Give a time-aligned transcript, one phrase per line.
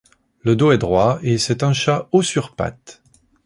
[0.41, 3.03] Le dos est droit et c'est un chat haut sur pattes.